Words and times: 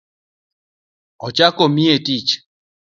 Ochako 1.25 1.61
omiye 1.67 1.95
tich 2.05 2.31